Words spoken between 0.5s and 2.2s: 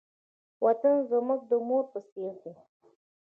وطن زموږ د مور په